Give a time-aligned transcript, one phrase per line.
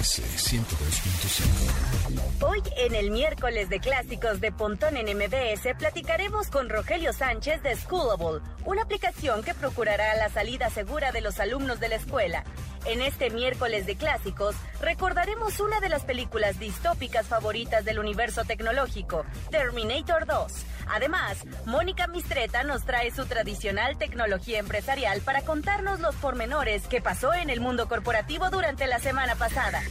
[0.00, 2.46] MBS 102.5.
[2.48, 7.76] Hoy en el miércoles de clásicos de Pontón en MBS platicaremos con Rogelio Sánchez de
[7.76, 12.44] Schoolable, una aplicación que procurará la salida segura de los alumnos de la escuela.
[12.86, 19.24] En este miércoles de clásicos recordaremos una de las películas distópicas favoritas del universo tecnológico,
[19.50, 20.52] Terminator 2.
[20.88, 27.32] Además, Mónica Mistreta nos trae su tradicional tecnología empresarial para contarnos los pormenores que pasó
[27.34, 29.82] en el mundo corporativo durante la semana pasada.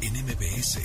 [0.00, 0.80] en MBS.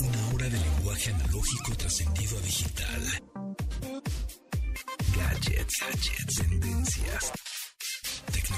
[0.00, 3.22] Una hora de lenguaje analógico trascendido a digital.
[5.14, 7.32] Gadgets, tendencias.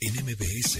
[0.00, 0.78] en MBS.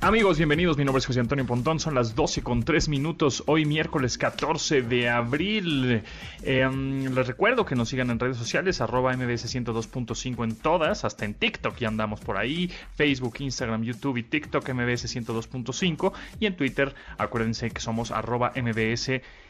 [0.00, 0.76] Amigos, bienvenidos.
[0.76, 1.80] Mi nombre es José Antonio Pontón.
[1.80, 3.42] Son las 12 con 3 minutos.
[3.46, 6.02] Hoy miércoles 14 de abril.
[6.42, 11.24] Em, les recuerdo que nos sigan en redes sociales, arroba MBS 102.5 en todas, hasta
[11.24, 12.70] en TikTok ya andamos por ahí.
[12.96, 16.12] Facebook, Instagram, YouTube y TikTok MBS 102.5.
[16.40, 19.43] Y en Twitter, acuérdense que somos arroba MBS 102-5.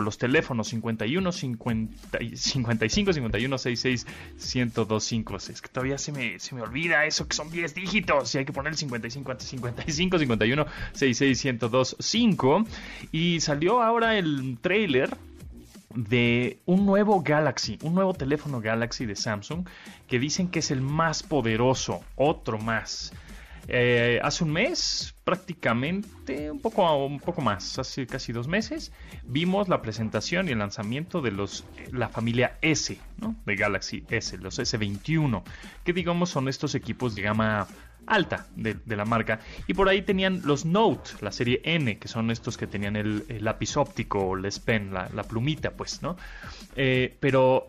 [0.00, 4.06] Los teléfonos 51 50, 55 51 66
[4.54, 5.36] 1025.
[5.36, 8.44] Es que todavía se me, se me olvida eso que son 10 dígitos y hay
[8.44, 12.66] que poner el 55 antes 55 51 66 1025.
[13.12, 15.16] Y salió ahora el trailer
[15.94, 19.66] de un nuevo Galaxy, un nuevo teléfono Galaxy de Samsung
[20.08, 23.12] que dicen que es el más poderoso, otro más.
[23.68, 28.92] Eh, hace un mes, prácticamente, un poco, un poco más, hace casi dos meses,
[29.24, 32.98] vimos la presentación y el lanzamiento de los la familia S.
[33.46, 35.42] De Galaxy S, los S21,
[35.82, 37.66] que digamos son estos equipos de gama
[38.06, 39.40] alta de, la marca.
[39.66, 43.24] Y por ahí tenían los Note, la serie N, que son estos que tenían el,
[43.40, 46.16] lápiz óptico el pen, la, plumita, pues, ¿no?
[46.76, 47.68] Eh, pero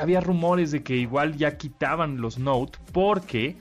[0.00, 3.56] había rumores de que igual ya quitaban los Note porque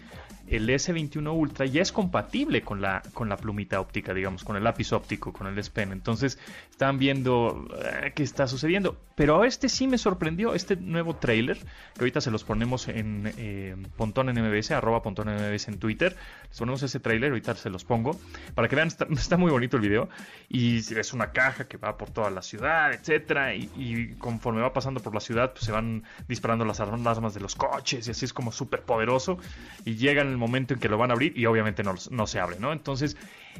[0.47, 4.63] el S21 Ultra ya es compatible con la, con la plumita óptica, digamos, con el
[4.63, 5.91] lápiz óptico, con el S Pen.
[5.91, 6.37] Entonces,
[6.69, 8.97] están viendo eh, qué está sucediendo.
[9.15, 13.75] Pero este sí me sorprendió, este nuevo trailer, que ahorita se los ponemos en eh,
[13.95, 16.15] Pontón en MBS, arroba Pontón en MBS en Twitter.
[16.49, 18.19] Les ponemos ese trailer, ahorita se los pongo,
[18.55, 19.07] para que vean, está,
[19.37, 20.09] muy bonito el video.
[20.49, 23.55] Y es una caja que va por toda la ciudad, etcétera.
[23.55, 27.55] Y, conforme va pasando por la ciudad, pues se van disparando las armas de los
[27.55, 29.37] coches, y así es como súper poderoso.
[29.85, 32.39] Y llegan el momento en que lo van a abrir y obviamente no, no se
[32.39, 32.71] abre, ¿no?
[32.71, 33.17] Entonces,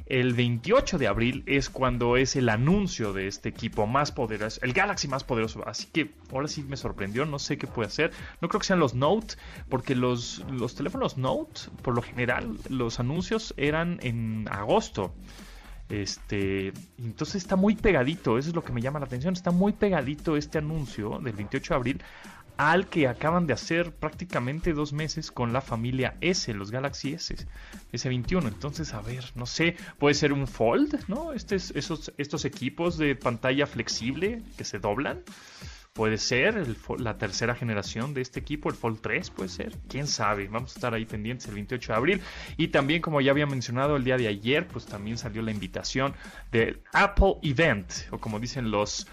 [0.07, 4.73] el 28 de abril es cuando es el anuncio de este equipo más poderoso, el
[4.73, 5.67] Galaxy más poderoso.
[5.67, 8.11] Así que ahora sí me sorprendió, no sé qué puede hacer.
[8.41, 9.35] No creo que sean los Note,
[9.69, 15.13] porque los, los teléfonos Note, por lo general, los anuncios eran en agosto.
[15.89, 19.71] Este, entonces está muy pegadito, eso es lo que me llama la atención, está muy
[19.71, 22.03] pegadito este anuncio del 28 de abril
[22.57, 27.35] al que acaban de hacer prácticamente dos meses con la familia S, los Galaxy S,
[27.91, 28.47] S21.
[28.47, 31.33] Entonces, a ver, no sé, puede ser un Fold, ¿no?
[31.33, 35.23] Este estos equipos de pantalla flexible que se doblan.
[35.93, 39.77] Puede ser la tercera generación de este equipo, el Fold 3 puede ser.
[39.87, 42.21] Quién sabe, vamos a estar ahí pendientes el 28 de abril.
[42.57, 46.13] Y también, como ya había mencionado el día de ayer, pues también salió la invitación
[46.51, 49.07] del Apple Event, o como dicen los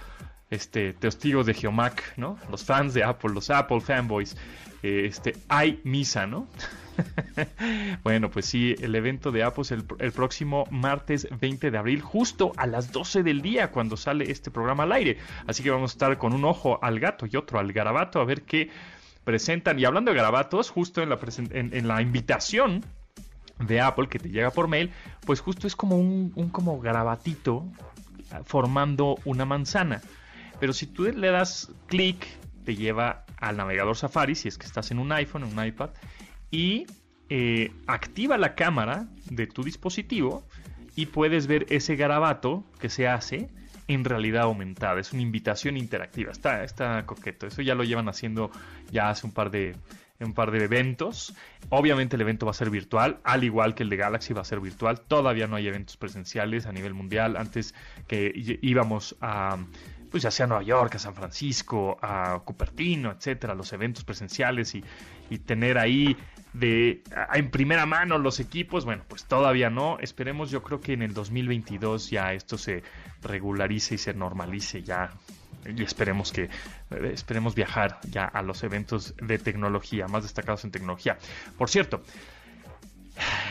[0.53, 2.39] este, testigos de Geomac, ¿no?
[2.51, 4.37] Los fans de Apple, los Apple fanboys,
[4.83, 6.47] eh, este, hay misa, ¿no?
[8.05, 12.53] bueno, pues sí, el evento de Apple es el, próximo martes 20 de abril, justo
[12.59, 15.17] a las 12 del día, cuando sale este programa al aire.
[15.47, 18.25] Así que vamos a estar con un ojo al gato y otro al garabato a
[18.27, 18.69] ver qué
[19.25, 19.79] presentan.
[19.79, 21.19] Y hablando de garabatos, justo en la,
[21.51, 22.85] en, la invitación
[23.59, 24.93] de Apple que te llega por mail,
[25.25, 27.65] pues justo es como un, un como garabatito
[28.45, 30.03] formando una manzana.
[30.63, 32.25] Pero si tú le das clic,
[32.65, 35.91] te lleva al navegador Safari, si es que estás en un iPhone, en un iPad,
[36.53, 36.87] y
[37.29, 40.47] eh, activa la cámara de tu dispositivo
[40.95, 43.49] y puedes ver ese garabato que se hace
[43.89, 45.01] en realidad aumentada.
[45.01, 46.31] Es una invitación interactiva.
[46.31, 47.49] Está, está coqueto.
[47.49, 48.53] Eso ya lo llevan haciendo
[48.93, 49.75] ya hace un par de
[50.21, 51.35] un par de eventos.
[51.71, 54.45] Obviamente el evento va a ser virtual, al igual que el de Galaxy va a
[54.45, 55.01] ser virtual.
[55.01, 57.37] Todavía no hay eventos presenciales a nivel mundial.
[57.37, 57.75] Antes
[58.07, 58.33] que
[58.63, 59.59] íbamos a
[60.13, 64.75] pues ya sea a Nueva York, a San Francisco, a Cupertino, etcétera, los eventos presenciales
[64.75, 64.85] y,
[65.47, 66.15] tener ahí
[66.53, 69.99] de en primera mano los equipos, bueno, pues todavía no.
[69.99, 72.83] Esperemos, yo creo que en el 2022 ya esto se
[73.23, 75.11] regularice y se normalice ya.
[75.65, 80.71] Y esperemos que eh, esperemos viajar ya a los eventos de tecnología, más destacados en
[80.71, 81.17] tecnología.
[81.57, 82.03] Por cierto,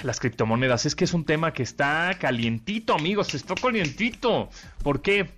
[0.03, 0.85] las criptomonedas.
[0.85, 4.49] Es que es un tema que está calientito, amigos, está calientito.
[4.83, 5.31] ¿Por qué?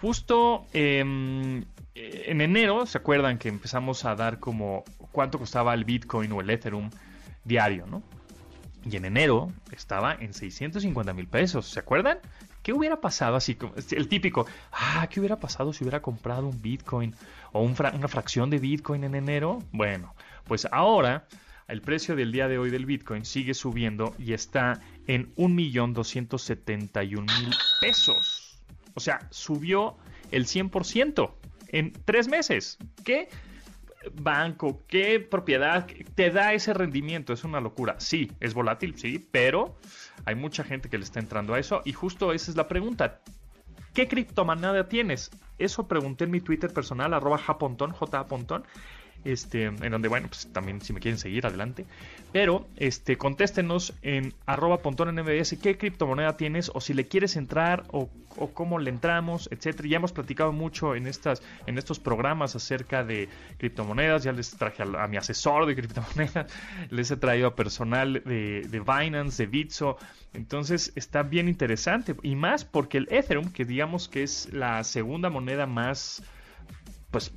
[0.00, 1.64] Justo em,
[1.94, 6.50] en enero, ¿se acuerdan que empezamos a dar como cuánto costaba el Bitcoin o el
[6.50, 6.90] Ethereum
[7.44, 8.02] diario, ¿no?
[8.84, 12.18] Y en enero estaba en 650 mil pesos, ¿se acuerdan?
[12.62, 13.58] ¿Qué hubiera pasado así?
[13.90, 17.14] El típico, ah, ¿qué hubiera pasado si hubiera comprado un Bitcoin
[17.52, 19.62] o una fracción de Bitcoin en enero?
[19.72, 20.14] Bueno,
[20.44, 21.26] pues ahora
[21.68, 28.39] el precio del día de hoy del Bitcoin sigue subiendo y está en 1.271.000 pesos.
[28.94, 29.96] O sea, subió
[30.30, 31.32] el 100%
[31.68, 32.78] en tres meses.
[33.04, 33.28] ¿Qué
[34.14, 37.32] banco, qué propiedad te da ese rendimiento?
[37.32, 37.96] Es una locura.
[37.98, 39.76] Sí, es volátil, sí, pero
[40.24, 43.20] hay mucha gente que le está entrando a eso y justo esa es la pregunta.
[43.94, 45.30] ¿Qué criptomoneda tienes?
[45.58, 47.92] Eso pregunté en mi Twitter personal, arroba japontón,
[49.24, 51.86] este, en donde, bueno, pues también si me quieren seguir, adelante.
[52.32, 54.80] Pero, este, contéstenos en arroba
[55.60, 58.08] qué criptomoneda tienes o si le quieres entrar o,
[58.54, 59.88] cómo le entramos, etcétera.
[59.88, 63.28] Ya hemos platicado mucho en, estas, en estos programas acerca de
[63.58, 64.22] criptomonedas.
[64.22, 66.46] Ya les traje a, mi asesor de criptomonedas,
[66.90, 69.96] les he traído a personal de, de Binance, de Bitso.
[70.32, 75.28] Entonces está bien interesante y más porque el Ethereum, que digamos que es la segunda
[75.28, 76.22] moneda más
[77.10, 77.32] pues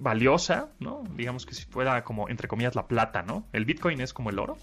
[0.00, 1.04] valiosa, ¿no?
[1.16, 3.46] Digamos que si fuera como entre comillas la plata, ¿no?
[3.52, 4.56] El Bitcoin es como el oro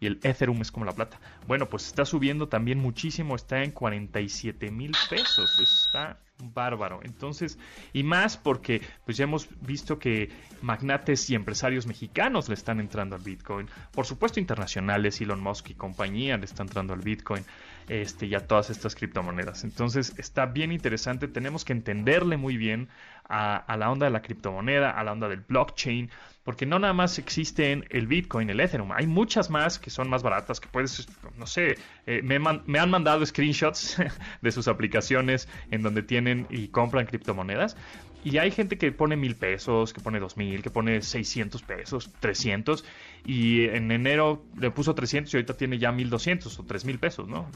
[0.00, 1.20] y el Ethereum es como la plata.
[1.46, 7.00] Bueno, pues está subiendo también muchísimo, está en 47 mil pesos, está bárbaro.
[7.02, 7.58] Entonces,
[7.92, 10.30] y más porque pues ya hemos visto que
[10.62, 13.68] magnates y empresarios mexicanos le están entrando al Bitcoin.
[13.92, 17.44] Por supuesto, internacionales, Elon Musk y compañía le están entrando al Bitcoin
[17.88, 19.64] este, y a todas estas criptomonedas.
[19.64, 22.88] Entonces, está bien interesante, tenemos que entenderle muy bien
[23.30, 26.10] a, la onda de la criptomoneda, a la onda del blockchain,
[26.42, 30.22] porque no nada más existen el Bitcoin, el Ethereum, hay muchas más que son más
[30.22, 31.06] baratas, que puedes,
[31.38, 33.96] no sé, eh, me, me, han mandado screenshots
[34.42, 37.76] de sus aplicaciones en donde tienen y compran criptomonedas
[38.22, 42.10] y hay gente que pone mil pesos, que pone dos mil, que pone 600 pesos,
[42.20, 42.84] 300.
[43.24, 47.50] Y en enero le puso 300 y ahorita tiene ya 1200 o 3000 pesos, ¿no?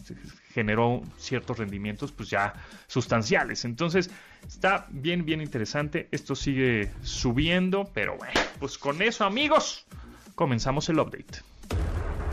[0.52, 2.54] Generó ciertos rendimientos, pues ya
[2.86, 3.64] sustanciales.
[3.64, 4.10] Entonces,
[4.46, 6.08] está bien, bien interesante.
[6.10, 9.86] Esto sigue subiendo, pero bueno, pues con eso, amigos,
[10.34, 11.40] comenzamos el update.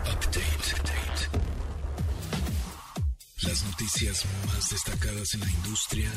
[0.01, 0.39] Update.
[0.80, 1.01] update.
[3.44, 6.10] Las noticias más destacadas en la industria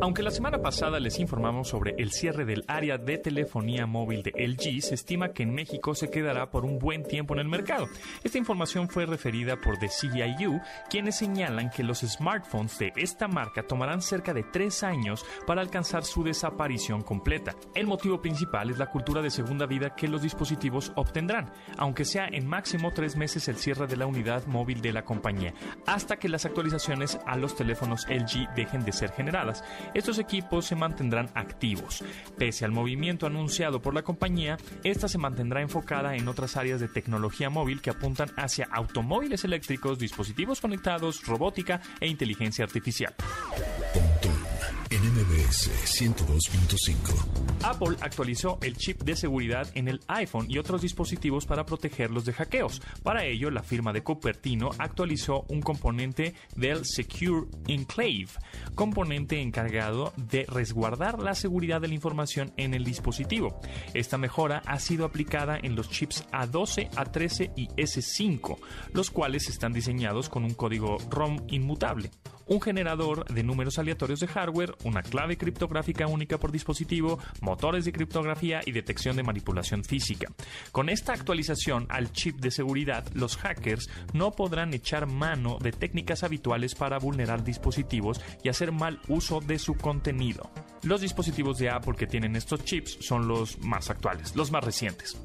[0.00, 4.32] Aunque la semana pasada les informamos sobre el cierre del área de telefonía móvil de
[4.36, 7.86] LG, se estima que en México se quedará por un buen tiempo en el mercado.
[8.24, 10.60] Esta información fue referida por The CIU,
[10.90, 16.04] quienes señalan que los smartphones de esta marca tomarán cerca de tres años para alcanzar
[16.04, 17.54] su desaparición completa.
[17.74, 22.26] El motivo principal es la cultura de segunda vida que los dispositivos obtendrán, aunque sea
[22.26, 25.54] en máximo tres meses el cierre de la unidad móvil de la compañía,
[25.86, 29.62] hasta que las actualizaciones a los teléfonos LG dejen de ser generadas.
[29.94, 32.04] Estos equipos se mantendrán activos.
[32.38, 36.88] Pese al movimiento anunciado por la compañía, esta se mantendrá enfocada en otras áreas de
[36.88, 43.14] tecnología móvil que apuntan hacia automóviles eléctricos, dispositivos conectados, robótica e inteligencia artificial.
[45.52, 47.62] NMBS 102.5.
[47.62, 52.32] Apple actualizó el chip de seguridad en el iPhone y otros dispositivos para protegerlos de
[52.32, 52.80] hackeos.
[53.02, 58.28] Para ello, la firma de Cupertino actualizó un componente del Secure Enclave,
[58.74, 63.60] componente encargado de resguardar la seguridad de la información en el dispositivo.
[63.92, 68.56] Esta mejora ha sido aplicada en los chips A12, A13 y S5,
[68.94, 72.10] los cuales están diseñados con un código ROM inmutable
[72.46, 77.92] un generador de números aleatorios de hardware, una clave criptográfica única por dispositivo, motores de
[77.92, 80.32] criptografía y detección de manipulación física.
[80.70, 86.22] Con esta actualización al chip de seguridad, los hackers no podrán echar mano de técnicas
[86.22, 90.48] habituales para vulnerar dispositivos y hacer mal uso de su contenido.
[90.84, 95.18] Los dispositivos de Apple que tienen estos chips son los más actuales, los más recientes.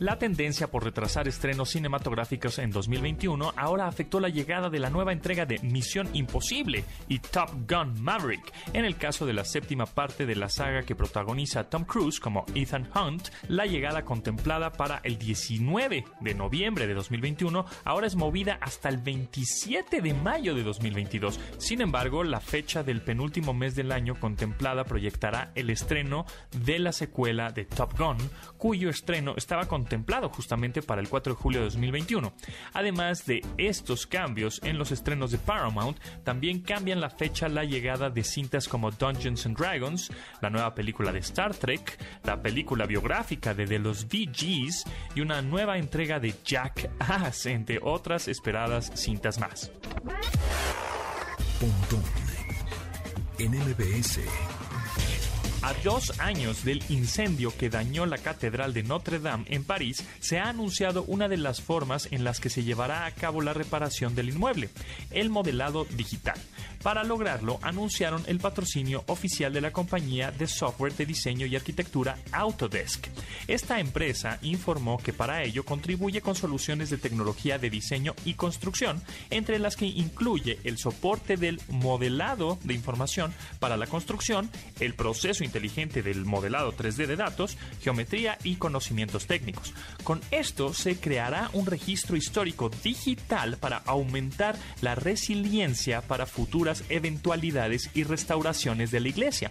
[0.00, 5.12] La tendencia por retrasar estrenos cinematográficos en 2021 ahora afectó la llegada de la nueva
[5.12, 8.52] entrega de Misión Imposible y Top Gun Maverick.
[8.72, 12.44] En el caso de la séptima parte de la saga que protagoniza Tom Cruise como
[12.56, 18.58] Ethan Hunt, la llegada contemplada para el 19 de noviembre de 2021 ahora es movida
[18.60, 21.38] hasta el 27 de mayo de 2022.
[21.58, 26.26] Sin embargo, la fecha del penúltimo mes del año contemplada proyectará el estreno
[26.64, 28.16] de la secuela de Top Gun,
[28.58, 32.32] cuyo estreno estaba contemplado contemplado justamente para el 4 de julio de 2021.
[32.72, 38.08] Además de estos cambios en los estrenos de Paramount, también cambian la fecha la llegada
[38.08, 40.10] de cintas como Dungeons and Dragons,
[40.40, 45.42] la nueva película de Star Trek, la película biográfica de The Los VGs y una
[45.42, 49.70] nueva entrega de Jack Ass, entre otras esperadas cintas más.
[53.38, 54.20] en MBS.
[55.64, 60.38] A dos años del incendio que dañó la Catedral de Notre Dame en París, se
[60.38, 64.14] ha anunciado una de las formas en las que se llevará a cabo la reparación
[64.14, 64.68] del inmueble,
[65.10, 66.38] el modelado digital.
[66.84, 72.18] Para lograrlo, anunciaron el patrocinio oficial de la compañía de software de diseño y arquitectura
[72.30, 73.06] Autodesk.
[73.48, 79.00] Esta empresa informó que para ello contribuye con soluciones de tecnología de diseño y construcción,
[79.30, 85.42] entre las que incluye el soporte del modelado de información para la construcción, el proceso
[85.42, 89.72] inteligente del modelado 3D de datos, geometría y conocimientos técnicos.
[90.02, 97.90] Con esto se creará un registro histórico digital para aumentar la resiliencia para futuras eventualidades
[97.94, 99.50] y restauraciones de la iglesia.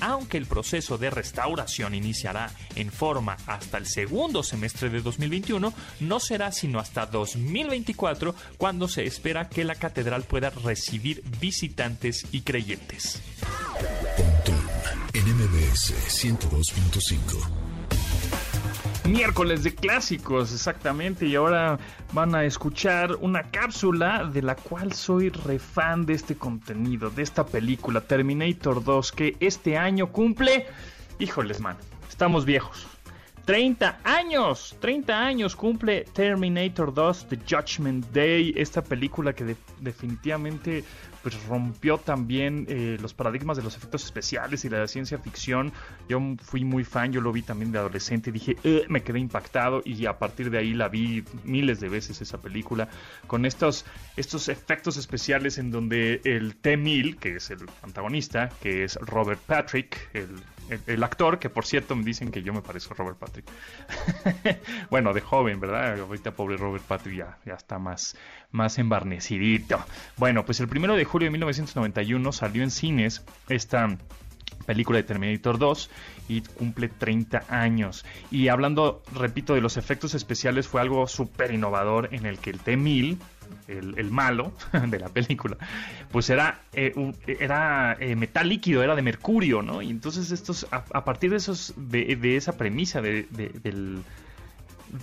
[0.00, 6.20] Aunque el proceso de restauración iniciará en forma hasta el segundo semestre de 2021, no
[6.20, 13.20] será sino hasta 2024 cuando se espera que la catedral pueda recibir visitantes y creyentes.
[15.14, 17.61] en MBS 102.5
[19.04, 21.26] miércoles de clásicos, exactamente.
[21.26, 21.78] Y ahora
[22.12, 27.46] van a escuchar una cápsula de la cual soy refan de este contenido, de esta
[27.46, 30.66] película, Terminator 2, que este año cumple.
[31.18, 31.76] Híjoles, man,
[32.08, 32.91] estamos viejos.
[33.44, 40.84] 30 años, 30 años cumple Terminator 2 The Judgment Day, esta película que definitivamente
[41.22, 45.72] pues rompió también eh, los paradigmas de los efectos especiales y la ciencia ficción.
[46.08, 49.82] Yo fui muy fan, yo lo vi también de adolescente, dije, eh", me quedé impactado
[49.84, 52.88] y a partir de ahí la vi miles de veces esa película
[53.26, 53.84] con estos,
[54.16, 60.10] estos efectos especiales en donde el T-1000, que es el antagonista, que es Robert Patrick,
[60.14, 60.28] el
[60.86, 63.46] el, actor, que por cierto me dicen que yo me parezco a Robert Patrick.
[64.90, 66.00] bueno, de joven, ¿verdad?
[66.00, 68.16] Ahorita pobre Robert Patrick ya, ya está más,
[68.50, 69.84] más embarnecidito.
[70.16, 73.88] Bueno, pues el primero de julio de 1991 salió en cines esta
[74.66, 75.90] película de Terminator 2
[76.28, 78.04] y cumple 30 años.
[78.30, 82.60] Y hablando, repito, de los efectos especiales, fue algo súper innovador en el que el
[82.60, 83.18] T-1000
[83.68, 84.52] el, malo
[84.88, 85.56] de la película,
[86.10, 86.92] pues era, eh,
[87.26, 89.82] era eh, metal líquido, era de mercurio, ¿no?
[89.82, 94.02] Y entonces estos, a, partir de esos, de, esa premisa de, del,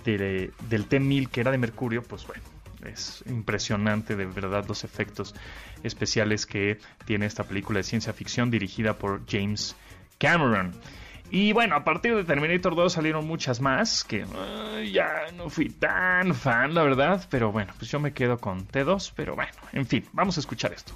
[0.06, 2.44] del T-1000 que era de mercurio, pues bueno,
[2.86, 5.36] es impresionante de verdad los efectos
[5.84, 9.76] especiales que tiene esta película de ciencia ficción dirigida por James
[10.18, 10.74] Cameron.
[11.32, 14.26] Y bueno, a partir de Terminator 2 salieron muchas más que
[14.92, 17.28] ya no fui tan fan, la verdad.
[17.30, 19.14] Pero bueno, pues yo me quedo con T2.
[19.16, 20.94] Pero bueno, en fin, vamos a escuchar esto.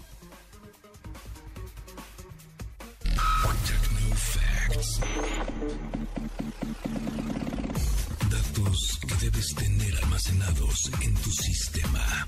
[8.30, 12.26] Datos que debes tener almacenados en tu sistema.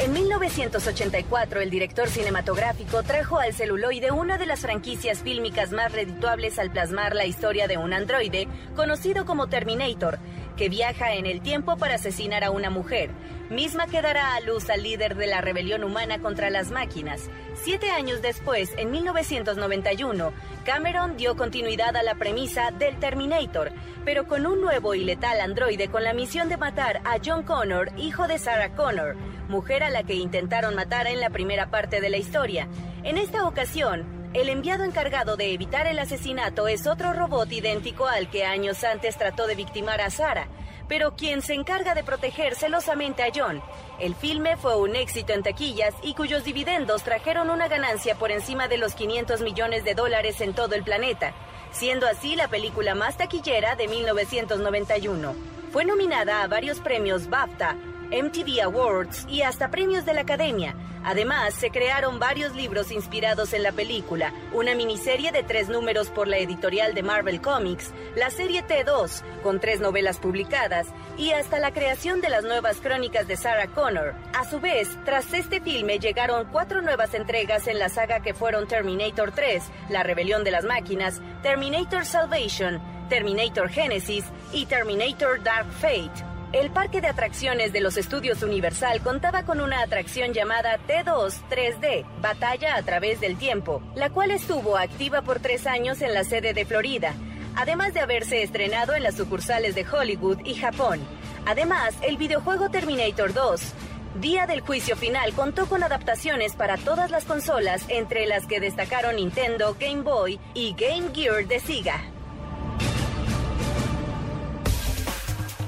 [0.00, 6.58] En 1984, el director cinematográfico trajo al celuloide una de las franquicias fílmicas más redituables
[6.58, 10.18] al plasmar la historia de un androide conocido como Terminator,
[10.56, 13.10] que viaja en el tiempo para asesinar a una mujer,
[13.50, 17.28] misma que dará a luz al líder de la rebelión humana contra las máquinas.
[17.62, 20.32] Siete años después, en 1991,
[20.64, 23.72] Cameron dio continuidad a la premisa del Terminator,
[24.04, 27.90] pero con un nuevo y letal androide con la misión de matar a John Connor,
[27.98, 29.16] hijo de Sarah Connor,
[29.48, 32.68] mujer a la que intentaron matar en la primera parte de la historia.
[33.02, 38.30] En esta ocasión, el enviado encargado de evitar el asesinato es otro robot idéntico al
[38.30, 40.46] que años antes trató de victimar a Sarah,
[40.90, 43.62] pero quien se encarga de proteger celosamente a John.
[44.00, 48.66] El filme fue un éxito en taquillas y cuyos dividendos trajeron una ganancia por encima
[48.66, 51.32] de los 500 millones de dólares en todo el planeta,
[51.70, 55.34] siendo así la película más taquillera de 1991.
[55.70, 57.76] Fue nominada a varios premios BAFTA,
[58.10, 60.74] MTV Awards y hasta premios de la Academia.
[61.02, 66.28] Además, se crearon varios libros inspirados en la película, una miniserie de tres números por
[66.28, 71.72] la editorial de Marvel Comics, la serie T2, con tres novelas publicadas, y hasta la
[71.72, 74.14] creación de las nuevas crónicas de Sarah Connor.
[74.34, 78.68] A su vez, tras este filme llegaron cuatro nuevas entregas en la saga que fueron
[78.68, 86.30] Terminator 3, La Rebelión de las Máquinas, Terminator Salvation, Terminator Genesis y Terminator Dark Fate.
[86.52, 92.04] El parque de atracciones de los estudios Universal contaba con una atracción llamada T2 3D,
[92.20, 96.52] Batalla a través del tiempo, la cual estuvo activa por tres años en la sede
[96.52, 97.14] de Florida,
[97.54, 100.98] además de haberse estrenado en las sucursales de Hollywood y Japón.
[101.46, 103.74] Además, el videojuego Terminator 2
[104.20, 109.16] Día del juicio final contó con adaptaciones para todas las consolas, entre las que destacaron
[109.16, 112.02] Nintendo, Game Boy y Game Gear de Sega.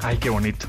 [0.04, 0.66] Ay, qué bonito.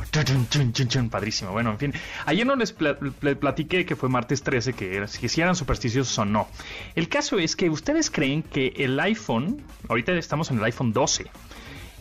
[1.10, 1.52] Padrísimo.
[1.52, 1.94] Bueno, en fin.
[2.28, 6.48] Ayer no les platiqué que fue martes 13, que, si eran supersticiosos o no.
[6.94, 11.32] El caso es que ustedes creen que el iPhone, ahorita estamos en el iPhone 12,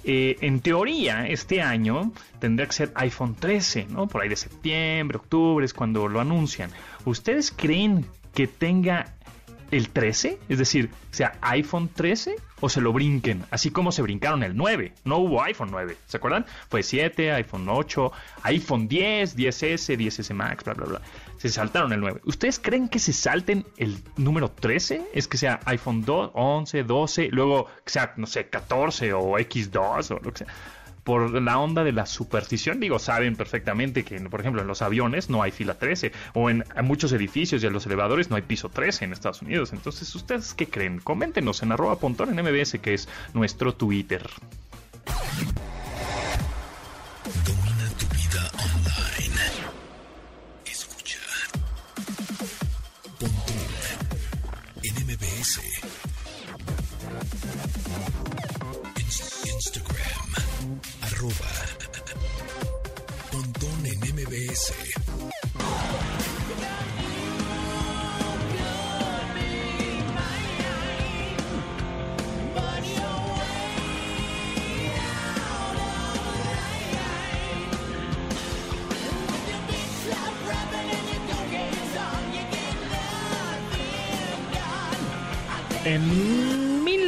[0.04, 4.08] eh, en teoría, este año tendría que ser iPhone 13, ¿no?
[4.08, 6.70] Por ahí de septiembre, octubre es cuando lo anuncian.
[7.06, 9.14] ¿Ustedes creen que tenga
[9.70, 10.38] el 13?
[10.50, 14.94] Es decir, sea iPhone 13 o se lo brinquen, así como se brincaron el 9.
[15.04, 16.46] No hubo iPhone 9, ¿se acuerdan?
[16.70, 18.12] Fue 7, iPhone 8,
[18.44, 21.00] iPhone 10, 10S, 10S Max, bla, bla, bla
[21.42, 22.20] se saltaron el 9.
[22.24, 25.08] ¿Ustedes creen que se salten el número 13?
[25.12, 30.10] Es que sea iPhone 2, 11, 12, luego que sea, no sé, 14 o X2
[30.12, 30.54] o lo que sea.
[31.04, 35.30] Por la onda de la superstición, digo, saben perfectamente que, por ejemplo, en los aviones
[35.30, 38.68] no hay fila 13, o en, muchos edificios y en los elevadores no hay piso
[38.68, 39.72] 13 en Estados Unidos.
[39.72, 41.00] Entonces, ¿ustedes qué creen?
[41.00, 44.28] Coméntenos en arroba MBS, que es nuestro Twitter.
[61.22, 61.46] Arroba
[63.30, 64.72] Pontón en MBS.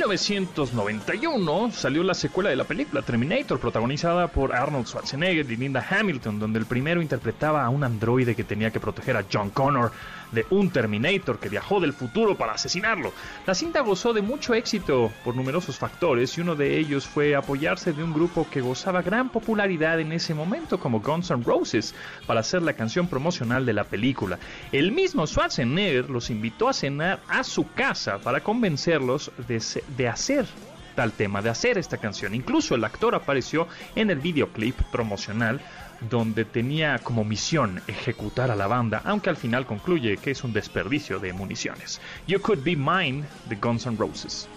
[0.05, 6.39] 1991 salió la secuela de la película Terminator, protagonizada por Arnold Schwarzenegger y Linda Hamilton,
[6.39, 9.93] donde el primero interpretaba a un androide que tenía que proteger a John Connor
[10.35, 13.13] de un Terminator que viajó del futuro para asesinarlo.
[13.47, 17.93] La cinta gozó de mucho éxito por numerosos factores y uno de ellos fue apoyarse
[17.93, 21.95] de un grupo que gozaba gran popularidad en ese momento como Guns N' Roses
[22.27, 24.39] para hacer la canción promocional de la película.
[24.73, 29.63] El mismo Schwarzenegger los invitó a cenar a su casa para convencerlos de,
[29.97, 30.47] de hacer
[30.95, 32.35] tal tema, de hacer esta canción.
[32.35, 35.61] Incluso el actor apareció en el videoclip promocional
[36.09, 40.53] donde tenía como misión ejecutar a la banda, aunque al final concluye que es un
[40.53, 42.01] desperdicio de municiones.
[42.27, 44.49] You Could Be Mine de Guns N' Roses.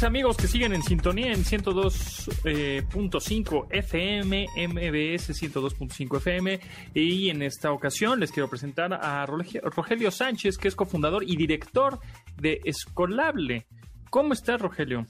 [0.00, 6.58] Gracias amigos que siguen en sintonía en 102.5 FM, MBS 102.5 FM
[6.94, 11.98] y en esta ocasión les quiero presentar a Rogelio Sánchez que es cofundador y director
[12.40, 13.66] de Escolable.
[14.08, 15.06] ¿Cómo estás Rogelio?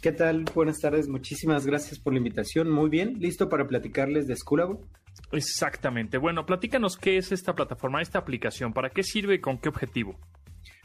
[0.00, 0.46] ¿Qué tal?
[0.54, 2.70] Buenas tardes, muchísimas gracias por la invitación.
[2.70, 4.78] Muy bien, ¿listo para platicarles de Escolable?
[5.32, 6.16] Exactamente.
[6.16, 10.18] Bueno, platícanos qué es esta plataforma, esta aplicación, para qué sirve y con qué objetivo.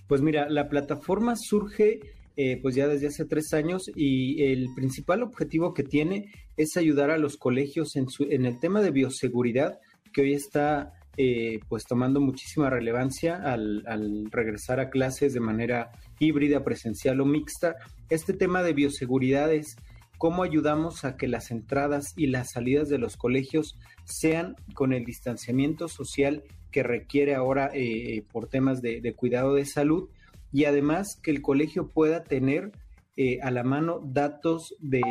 [0.07, 2.01] Pues mira, la plataforma surge
[2.37, 7.11] eh, pues ya desde hace tres años y el principal objetivo que tiene es ayudar
[7.11, 9.79] a los colegios en, su, en el tema de bioseguridad
[10.13, 13.83] que hoy está eh, pues tomando muchísima relevancia al,
[14.31, 17.75] regresar a clases de manera híbrida, presencial o mixta.
[18.09, 19.75] Este tema de bioseguridad es
[20.17, 25.03] cómo ayudamos a que las entradas y las salidas de los colegios sean con el
[25.03, 30.09] distanciamiento social que requiere ahora eh, por temas de cuidado de salud
[30.51, 32.71] y además que el colegio pueda tener
[33.17, 35.01] eh, a la mano datos de,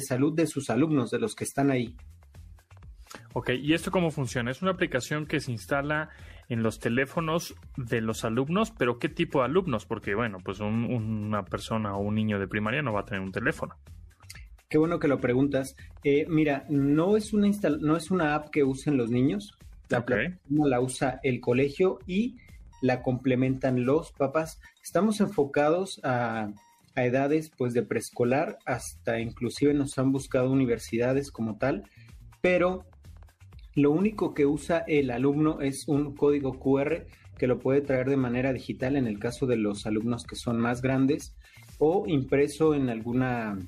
[0.00, 1.96] salud de sus alumnos, de los que están ahí.
[3.32, 4.50] Ok, ¿y esto cómo funciona?
[4.50, 6.08] Es una aplicación que se instala
[6.48, 9.86] en los teléfonos de los alumnos, pero ¿qué tipo de alumnos?
[9.86, 13.32] Porque, bueno, pues una persona o un niño de primaria no va a tener un
[13.32, 13.74] teléfono.
[14.68, 15.76] Qué bueno que lo preguntas.
[16.02, 17.48] Eh, mira, no es, una
[17.80, 19.52] no es una app que usen los niños,
[19.88, 20.04] la
[20.48, 22.36] la usa el colegio y
[22.84, 24.60] la complementan los papás.
[24.82, 26.52] Estamos enfocados a,
[26.94, 31.84] a edades pues de preescolar hasta inclusive nos han buscado universidades como tal,
[32.42, 32.84] pero
[33.74, 37.06] lo único que usa el alumno es un código QR
[37.38, 40.60] que lo puede traer de manera digital en el caso de los alumnos que son
[40.60, 41.34] más grandes
[41.78, 43.58] o impreso en alguna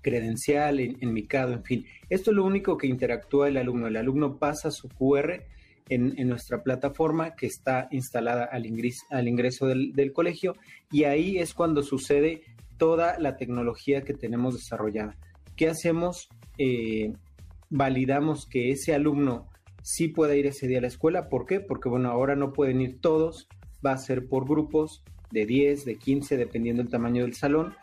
[0.00, 1.86] credencial, en, en Micado, en fin.
[2.08, 3.88] Esto es lo único que interactúa el alumno.
[3.88, 5.42] El alumno pasa su QR
[5.88, 10.54] en, nuestra plataforma que está instalada al, ingreso, al ingreso del, colegio
[10.90, 12.42] y ahí es cuando sucede
[12.76, 15.16] toda la tecnología que tenemos desarrollada.
[15.56, 16.28] ¿Qué hacemos?
[16.58, 17.12] Eh,
[17.70, 19.48] validamos que ese alumno
[19.82, 21.28] sí pueda ir ese día a la escuela.
[21.28, 21.60] ¿Por qué?
[21.60, 23.48] Porque bueno, ahora no pueden ir todos,
[23.84, 27.74] va a ser por grupos de 10, de 15, dependiendo del tamaño del salón.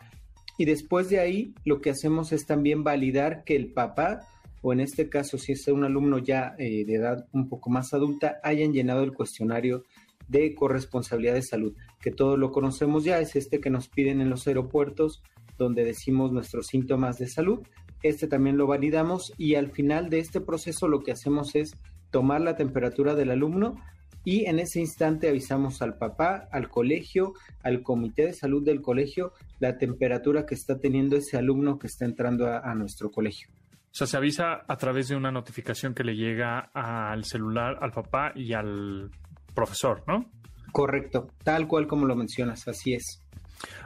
[0.58, 4.20] Y después de ahí, lo que hacemos es también validar que el papá
[4.66, 7.94] o en este caso si es un alumno ya eh, de edad un poco más
[7.94, 9.84] adulta, hayan llenado el cuestionario
[10.26, 14.28] de corresponsabilidad de salud, que todos lo conocemos ya, es este que nos piden en
[14.28, 15.22] los aeropuertos,
[15.56, 17.60] donde decimos nuestros síntomas de salud.
[18.02, 21.76] Este también lo validamos y al final de este proceso lo que hacemos es
[22.10, 23.76] tomar la temperatura del alumno
[24.24, 29.32] y en ese instante avisamos al papá, al colegio, al comité de salud del colegio,
[29.60, 33.48] la temperatura que está teniendo ese alumno que está entrando a nuestro colegio.
[33.96, 37.92] O sea, se avisa a través de una notificación que le llega al celular, al
[37.92, 39.10] papá y al
[39.54, 40.30] profesor, ¿no?
[40.70, 43.24] Correcto, tal cual como lo mencionas, así es.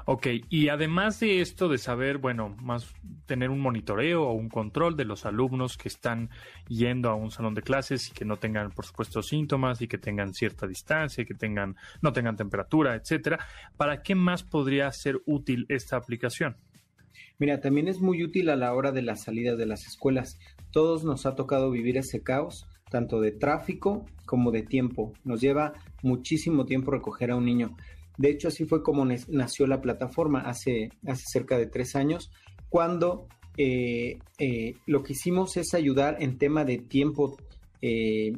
[0.07, 2.93] Ok, y además de esto de saber, bueno, más
[3.27, 6.31] tener un monitoreo o un control de los alumnos que están
[6.67, 9.99] yendo a un salón de clases y que no tengan, por supuesto, síntomas y que
[9.99, 13.47] tengan cierta distancia, y que tengan, no tengan temperatura, etcétera,
[13.77, 16.57] ¿para qué más podría ser útil esta aplicación?
[17.41, 20.39] Mira, también es muy útil a la hora de la salida de las escuelas.
[20.73, 25.15] Todos nos ha tocado vivir ese caos, tanto de tráfico como de tiempo.
[25.25, 25.73] Nos lleva
[26.03, 27.77] muchísimo tiempo recoger a un niño.
[28.19, 32.31] De hecho, así fue como nació la plataforma hace, hace cerca de tres años,
[32.69, 33.27] cuando
[33.57, 37.39] eh, eh, lo que hicimos es ayudar en tema de tiempo
[37.81, 38.33] eh,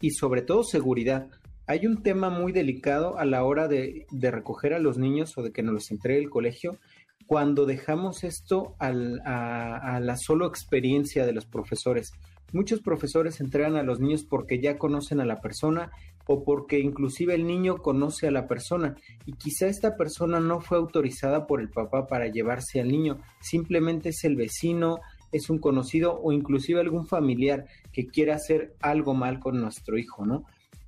[0.00, 1.28] y sobre todo seguridad.
[1.68, 5.42] Hay un tema muy delicado a la hora de, de recoger a los niños o
[5.42, 6.80] de que nos los entregue el colegio
[7.28, 12.14] cuando dejamos esto a, la solo experiencia de los profesores.
[12.54, 15.90] Muchos profesores entregan a los niños porque ya conocen a la persona
[16.26, 20.78] o porque inclusive el niño conoce a la persona y quizá esta persona no fue
[20.78, 26.18] autorizada por el papá para llevarse al niño, simplemente es el vecino, es un conocido
[26.22, 30.44] o inclusive algún familiar que quiera hacer algo mal con nuestro hijo, ¿no?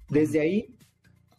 [0.08, 0.74] Desde ahí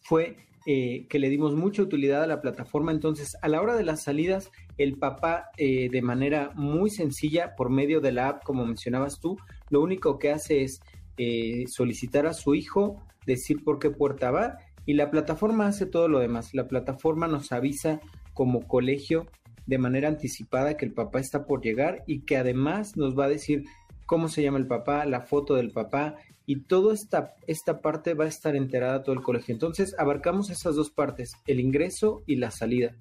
[0.04, 2.92] fue eh, que le dimos mucha utilidad a la plataforma.
[2.92, 7.72] Entonces, a la hora de las salidas, el papá, eh, de manera muy sencilla, por
[7.72, 9.38] medio de la app, como mencionabas tú,
[9.70, 10.82] lo único que hace es
[11.18, 16.08] eh, solicitar a su hijo, decir por qué puerta va, y la plataforma hace todo
[16.08, 16.54] lo demás.
[16.54, 18.00] La plataforma nos avisa
[18.34, 19.28] como colegio
[19.66, 23.30] de manera anticipada que el papá está por llegar y que además nos va a
[23.30, 23.64] decir
[24.12, 28.26] cómo se llama el papá, la foto del papá y toda esta, esta parte va
[28.26, 29.54] a estar enterada todo el colegio.
[29.54, 32.94] Entonces abarcamos esas dos partes, el ingreso y la salida.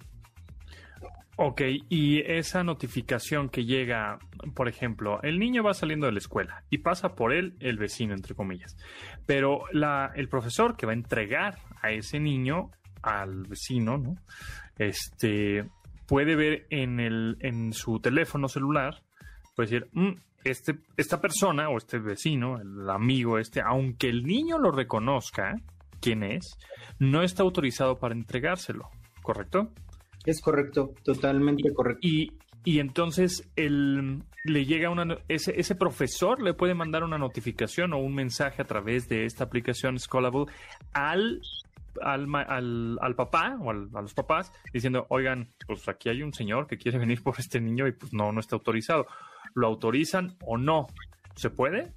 [1.34, 4.20] Ok, y esa notificación que llega,
[4.54, 8.14] por ejemplo, el niño va saliendo de la escuela y pasa por él el vecino,
[8.14, 8.76] entre comillas,
[9.26, 9.62] pero
[10.14, 12.70] el profesor que va a entregar a ese niño
[13.02, 14.14] al vecino, ¿no?
[14.78, 15.64] Este
[16.06, 19.02] puede ver en, el, en su teléfono celular,
[19.56, 24.59] puede decir, mm, este, esta persona o este vecino, el amigo este, aunque el niño
[24.59, 25.55] lo reconozca,
[26.00, 26.59] quién es,
[26.98, 28.88] no está autorizado para entregárselo,
[29.22, 29.70] ¿correcto?
[30.24, 32.00] Es correcto, totalmente correcto.
[32.03, 32.33] Y,
[32.64, 37.98] y entonces el, le llega una, ese, ese profesor le puede mandar una notificación o
[37.98, 40.46] un mensaje a través de esta aplicación Scholable
[40.92, 41.40] al
[42.03, 46.79] al, al, papá o a los papás diciendo, oigan, pues aquí hay un señor que
[46.79, 49.07] quiere venir por este niño y pues no, no está autorizado
[49.54, 50.86] lo autorizan o no.
[51.34, 51.92] ¿Se puede?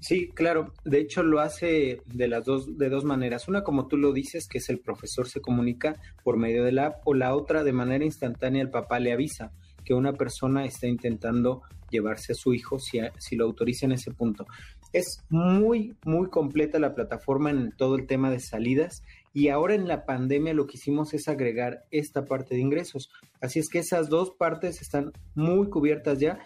[0.00, 0.72] Sí, claro.
[0.84, 3.48] De hecho, lo hace de las dos, de dos maneras.
[3.48, 6.86] Una, como tú lo dices, que es el profesor se comunica por medio de la
[6.86, 9.52] app, o la otra, de manera instantánea, el papá le avisa
[9.84, 14.12] que una persona está intentando llevarse a su hijo si, si lo autoriza en ese
[14.12, 14.46] punto.
[14.92, 19.02] Es muy, muy completa la plataforma en todo el tema de salidas
[19.34, 23.10] y ahora en la pandemia lo que hicimos es agregar esta parte de ingresos.
[23.40, 26.38] Así es que esas dos partes están muy cubiertas ya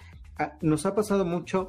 [0.61, 1.69] nos ha pasado mucho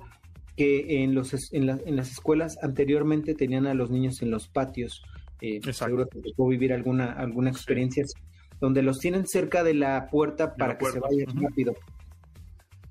[0.56, 5.04] que en, los, en, las escuelas anteriormente tenían a los niños en los patios.
[5.42, 8.06] Eh, seguro que puedo vivir alguna, alguna experiencia
[8.62, 11.74] donde los tienen cerca de la puerta para que se vayan rápido.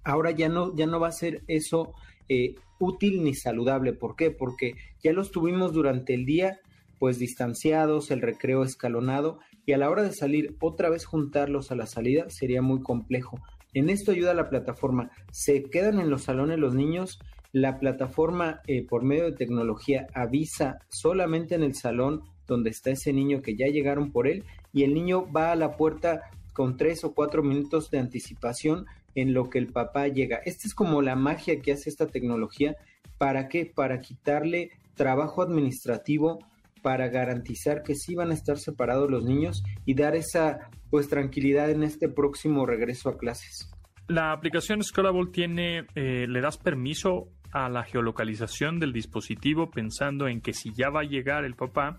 [0.05, 1.95] Ahora ya no, ya no va a ser eso
[2.29, 3.93] eh, útil ni saludable.
[3.93, 4.31] ¿Por qué?
[4.31, 6.61] Porque ya los tuvimos durante el día
[6.99, 11.75] pues distanciados, el recreo escalonado y a la hora de salir otra vez juntarlos a
[11.75, 13.41] la salida sería muy complejo.
[13.75, 15.11] En esto ayuda la plataforma.
[15.31, 17.19] Se quedan en los salones los niños.
[17.53, 23.13] La plataforma eh, por medio de tecnología avisa solamente en el salón donde está ese
[23.13, 27.05] niño que ya llegaron por él y el niño va a la puerta con tres
[27.05, 30.41] o cuatro minutos de anticipación en lo que el papá llega.
[30.45, 32.77] Esta es como la magia que hace esta tecnología.
[33.19, 33.67] ¿Para qué?
[33.67, 36.41] Para quitarle trabajo administrativo,
[36.83, 41.71] para garantizar que sí van a estar separados los niños y dar esa pues tranquilidad
[41.71, 43.73] en este próximo regreso a clases.
[44.09, 50.43] La aplicación Scalable tiene, eh, le das permiso a la geolocalización del dispositivo pensando en
[50.43, 51.97] que si ya va a llegar el papá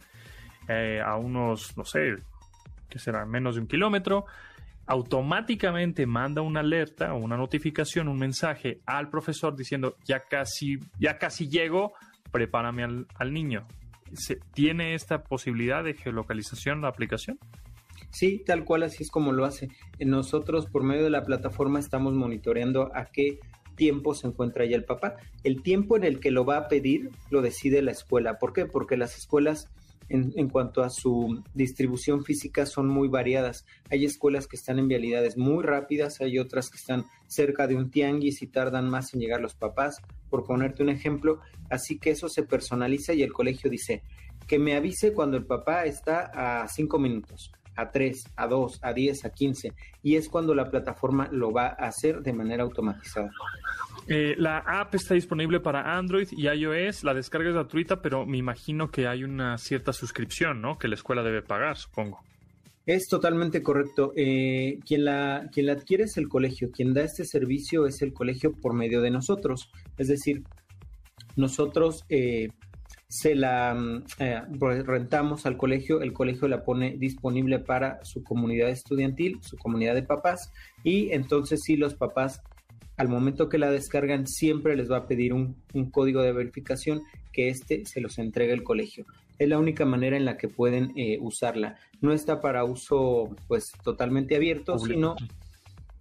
[0.68, 2.18] eh, a unos, no sé,
[2.88, 4.26] que será menos de un kilómetro,
[4.86, 11.18] automáticamente manda una alerta o una notificación, un mensaje al profesor diciendo ya casi, ya
[11.18, 11.94] casi llego,
[12.32, 13.66] prepárame al, niño.
[14.14, 17.40] ¿Se, ¿Tiene esta posibilidad de geolocalización la aplicación?
[18.14, 19.70] Sí, tal cual así es como lo hace.
[20.00, 23.40] Nosotros por medio de la plataforma estamos monitoreando a qué
[23.76, 25.16] tiempo se encuentra ya el papá.
[25.44, 28.38] El tiempo en el que lo va a pedir lo decide la escuela.
[28.38, 28.68] ¿Por qué?
[28.68, 29.68] Porque las escuelas
[30.10, 33.66] en, cuanto a su distribución física son muy variadas.
[33.90, 37.90] Hay escuelas que están en vialidades muy rápidas, hay otras que están cerca de un
[37.90, 41.40] tianguis y tardan más en llegar los papás, por ponerte un ejemplo.
[41.72, 44.04] Así que eso se personaliza y el colegio dice
[44.46, 48.94] que me avise cuando el papá está a cinco minutos a tres, a dos, a
[48.94, 53.32] diez, a quince, y es cuando la plataforma lo va a hacer de manera automatizada.
[54.08, 58.38] Eh, la app está disponible para Android y iOS, la descarga es gratuita, pero me
[58.38, 60.78] imagino que hay una cierta suscripción, ¿no?
[60.78, 62.20] Que la escuela debe pagar, supongo.
[62.86, 64.12] Es totalmente correcto.
[64.16, 68.12] Eh, quien, la, quien la adquiere es el colegio, quien da este servicio es el
[68.12, 69.72] colegio por medio de nosotros.
[69.98, 70.44] Es decir,
[71.38, 72.50] nosotros eh,
[73.14, 73.78] se la
[74.18, 80.02] rentamos al colegio, el colegio la pone disponible para su comunidad estudiantil, su comunidad de
[80.02, 80.52] papás,
[80.84, 82.42] y entonces sí los papás
[82.98, 87.50] al momento que la descargan siempre les va a pedir un, código de verificación que
[87.50, 89.06] éste se los entregue el colegio.
[89.38, 91.78] Es la única manera en la que pueden eh, usarla.
[92.02, 95.16] No está para uso pues totalmente abierto, sino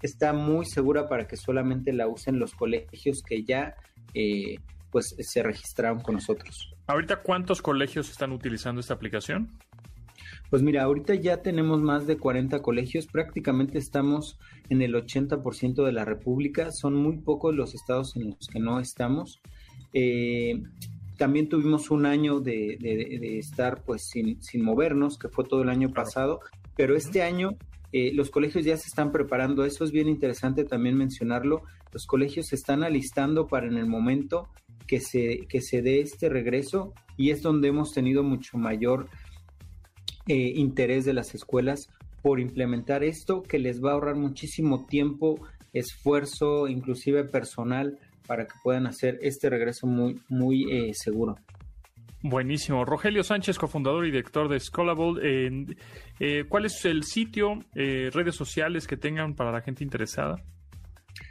[0.00, 3.74] está muy segura para que solamente la usen los colegios que ya
[4.14, 4.56] eh,
[4.90, 6.71] pues se registraron con nosotros.
[6.86, 9.48] ¿Ahorita cuántos colegios están utilizando esta aplicación?
[10.50, 15.92] Pues mira, ahorita ya tenemos más de 40 colegios, prácticamente estamos en el 80% de
[15.92, 19.40] la República, son muy pocos los estados en los que no estamos.
[19.94, 20.62] Eh,
[21.16, 22.76] también tuvimos un año de,
[23.38, 26.40] estar pues sin, movernos, que fue todo el año pasado,
[26.76, 27.56] pero este año
[27.92, 32.46] eh, los colegios ya se están preparando, eso es bien interesante también mencionarlo, los colegios
[32.48, 34.48] se están alistando para en el momento
[34.92, 39.08] que se, que se dé este regreso y es donde hemos tenido mucho mayor
[40.26, 41.88] eh, interés de las escuelas
[42.20, 45.40] por implementar esto que les va a ahorrar muchísimo tiempo,
[45.72, 51.36] esfuerzo, inclusive personal, para que puedan hacer este regreso muy, muy eh, seguro.
[52.22, 52.84] Buenísimo.
[52.84, 55.74] Rogelio Sánchez, cofundador y director de Scholable.
[56.20, 60.36] Eh, ¿Cuál es el sitio, redes sociales que tengan para la gente interesada?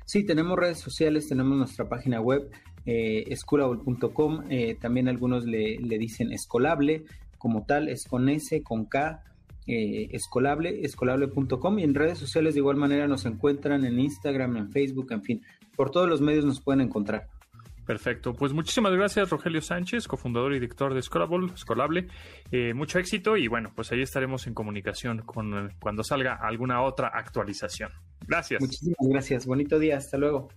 [0.05, 2.49] Sí, tenemos redes sociales, tenemos nuestra página web,
[2.85, 4.43] eh, schoolable.com.
[4.79, 7.03] también algunos le, le, dicen Escolable
[7.37, 9.23] como tal, es con S, con K,
[9.67, 14.71] eh, escolable, escolable.com y en redes sociales de igual manera nos encuentran en Instagram, en
[14.71, 15.41] Facebook, en fin,
[15.75, 17.27] por todos los medios nos pueden encontrar.
[17.85, 22.07] Perfecto, pues muchísimas gracias Rogelio Sánchez, cofundador y director de Scolable, Escolable.
[22.51, 27.07] Eh, mucho éxito y bueno, pues ahí estaremos en comunicación con cuando salga alguna otra
[27.07, 27.91] actualización.
[28.27, 28.61] Gracias.
[28.61, 30.49] Muchísimas gracias, bonito día, hasta luego.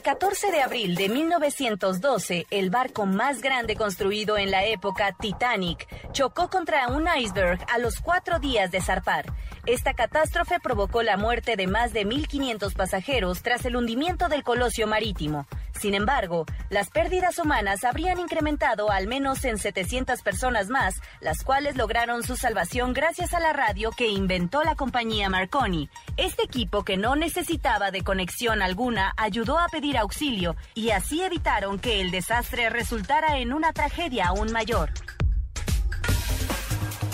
[0.00, 5.86] El 14 de abril de 1912, el barco más grande construido en la época Titanic
[6.12, 9.26] chocó contra un iceberg a los cuatro días de zarpar.
[9.66, 14.86] Esta catástrofe provocó la muerte de más de 1.500 pasajeros tras el hundimiento del colosio
[14.86, 15.46] marítimo.
[15.80, 21.74] Sin embargo, las pérdidas humanas habrían incrementado al menos en 700 personas más, las cuales
[21.76, 25.88] lograron su salvación gracias a la radio que inventó la compañía Marconi.
[26.18, 31.78] Este equipo que no necesitaba de conexión alguna ayudó a pedir auxilio y así evitaron
[31.78, 34.90] que el desastre resultara en una tragedia aún mayor.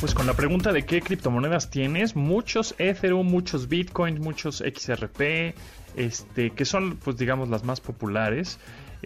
[0.00, 5.54] Pues con la pregunta de qué criptomonedas tienes, muchos Ethereum, muchos Bitcoin, muchos XRP,
[5.96, 8.58] este, que son, pues digamos, las más populares.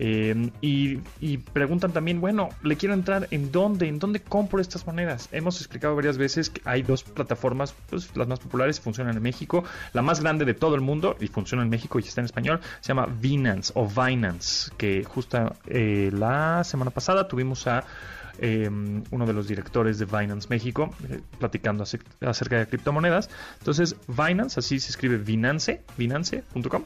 [0.02, 5.28] Eh, y, preguntan también, bueno, le quiero entrar en dónde, en dónde compro estas monedas.
[5.30, 9.62] Hemos explicado varias veces que hay dos plataformas, pues las más populares funcionan en México.
[9.92, 12.60] La más grande de todo el mundo y funciona en México y está en español
[12.80, 17.84] se llama Binance o Binance, que justo eh, la semana pasada tuvimos a
[18.38, 23.28] em, uno de los directores de Binance México eh, platicando acerca de criptomonedas.
[23.58, 26.84] Entonces, Binance, así se escribe Binance, binance.com.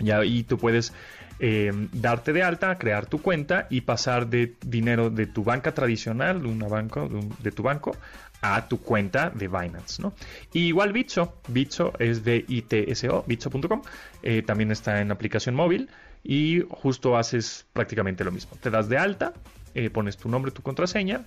[0.00, 0.94] Y ahí tú puedes
[1.38, 6.42] Em, darte de alta, crear tu cuenta y pasar de dinero de tu banca tradicional,
[6.42, 7.08] de, una banco,
[7.40, 7.96] de, tu banco,
[8.42, 10.12] a tu cuenta de Binance, ¿no?
[10.52, 13.82] igual Bitso, Bitso es de ITSO, bitso.com,
[14.22, 15.88] eh, también está en aplicación móvil
[16.22, 18.56] y justo haces prácticamente lo mismo.
[18.60, 19.32] Te das de alta,
[19.74, 21.24] eh, pones tu nombre, tu contraseña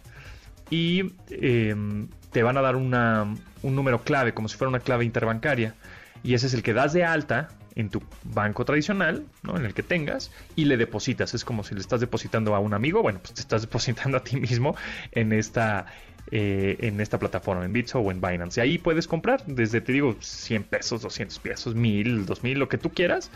[0.70, 5.04] y em, te van a dar una, un número clave, como si fuera una clave
[5.04, 5.76] interbancaria.
[6.24, 9.58] Y ese es el que das de alta en tu banco tradicional, ¿no?
[9.58, 11.34] En el que tengas y le depositas.
[11.34, 14.24] Es como si le estás depositando a un amigo, bueno, pues te estás depositando a
[14.24, 14.76] ti mismo
[15.12, 15.86] en esta,
[16.32, 18.60] eh, en esta plataforma, en Bitso o en Binance.
[18.60, 22.78] Y ahí puedes comprar desde, te digo, 100 pesos, 200 pesos, 1000, 2000, lo que
[22.78, 23.30] tú quieras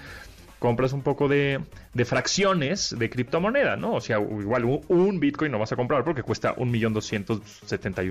[0.60, 1.62] compras un poco de,
[2.06, 3.94] fracciones de criptomoneda, ¿no?
[3.94, 6.94] O sea, igual un, Bitcoin no vas a comprar porque cuesta un millón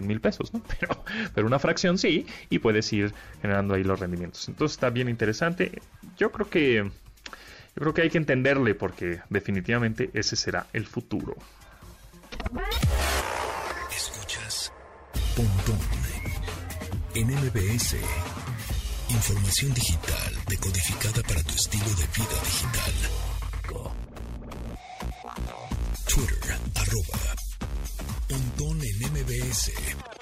[0.07, 0.63] mil pesos, ¿no?
[0.81, 4.49] Pero, pero una fracción sí, y puedes ir generando ahí los rendimientos.
[4.49, 5.81] Entonces está bien interesante.
[6.17, 6.91] Yo creo que, yo
[7.75, 11.37] creo que hay que entenderle porque definitivamente ese será el futuro.
[13.91, 14.73] Escuchas
[15.37, 15.79] Pontón
[17.15, 17.97] en MBS.
[19.11, 22.95] Información digital decodificada para tu estilo de vida digital.
[26.07, 27.35] Twitter, arroba,
[28.29, 30.18] pontón en MBS.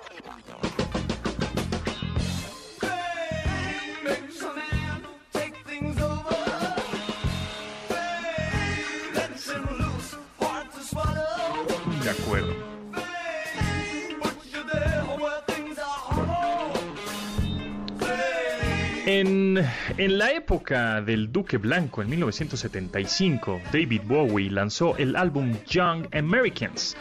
[19.96, 26.94] En, la época del Duque Blanco, en 1975, David Bowie lanzó el álbum Young Americans,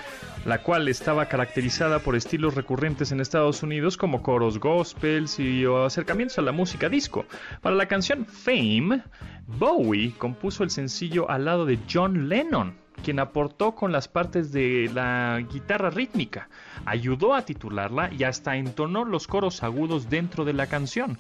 [0.45, 6.37] la cual estaba caracterizada por estilos recurrentes en Estados Unidos como coros gospels y acercamientos
[6.37, 7.25] a la música disco.
[7.61, 9.03] Para la canción Fame,
[9.47, 14.89] Bowie compuso el sencillo al lado de John Lennon, quien aportó con las partes de
[14.93, 16.49] la guitarra rítmica,
[16.85, 21.17] ayudó a titularla y hasta entonó los coros agudos dentro de la canción.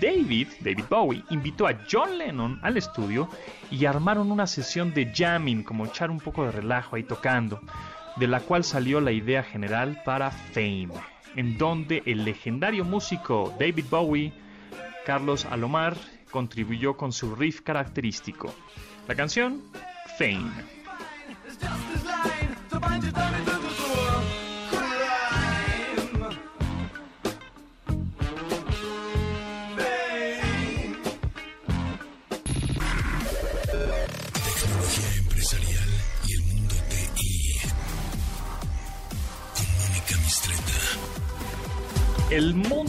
[0.00, 3.28] David, David Bowie, invitó a John Lennon al estudio
[3.70, 7.60] y armaron una sesión de jamming, como echar un poco de relajo ahí tocando,
[8.16, 10.88] de la cual salió la idea general para Fame,
[11.34, 14.32] en donde el legendario músico David Bowie,
[15.04, 15.96] Carlos Alomar,
[16.30, 18.52] contribuyó con su riff característico.
[19.08, 19.62] La canción
[20.18, 20.75] Fame.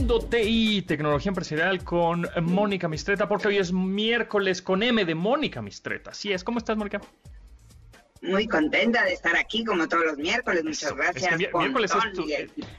[0.08, 5.62] Mundo TI, tecnología empresarial con Mónica Mistreta, porque hoy es miércoles con M de Mónica
[5.62, 6.12] Mistreta.
[6.12, 7.02] Así es, ¿cómo estás, Mónica?
[8.22, 10.64] muy contenta de estar aquí como todos los miércoles.
[10.64, 11.38] Muchas gracias.
[11.38, 12.26] miércoles, es tu,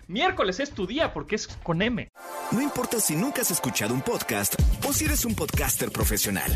[0.07, 2.11] miércoles es tu día porque es con M.
[2.51, 4.55] No importa si nunca has escuchado un podcast
[4.87, 6.51] o si eres un podcaster profesional.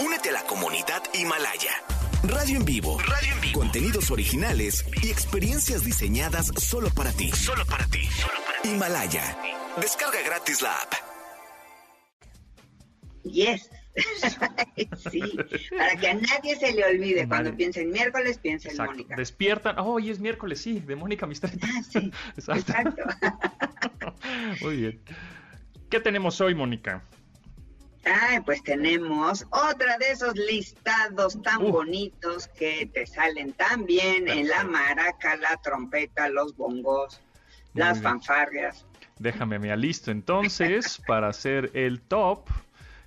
[0.00, 1.72] Únete a la comunidad Himalaya.
[2.24, 2.98] Radio en vivo.
[3.00, 3.58] Radio en vivo.
[3.58, 7.32] Contenidos originales y experiencias diseñadas solo para ti.
[7.32, 8.04] Solo para ti.
[8.04, 8.68] Solo para ti.
[8.68, 9.36] Himalaya.
[9.80, 10.92] Descarga gratis la app.
[13.24, 13.68] Yes.
[15.10, 15.20] sí,
[15.76, 17.26] para que a nadie se le olvide.
[17.26, 19.16] Cuando piensa en miércoles, piensa en Mónica.
[19.16, 19.78] Despiertan.
[19.80, 21.66] Oh, hoy es miércoles, sí, de Mónica Mistreta.
[21.66, 22.12] Ah, sí.
[22.36, 23.02] Exacto.
[24.62, 25.00] Muy bien.
[25.90, 27.02] ¿Qué tenemos hoy, Mónica?
[28.04, 34.48] Ay, pues tenemos otra de esos listados tan bonitos que te salen tan bien en
[34.48, 37.20] la maraca, la trompeta, los bongos,
[37.74, 38.84] las fanfarrias.
[39.18, 42.48] Déjame me alisto entonces para hacer el top